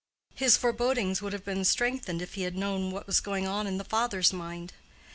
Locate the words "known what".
2.57-3.05